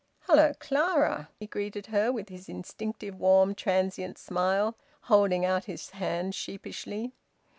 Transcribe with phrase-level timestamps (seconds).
[0.21, 6.33] "Hello, Clara!" he greeted her, with his instinctive warm, transient smile, holding out his hand
[6.33, 7.13] sheepishly.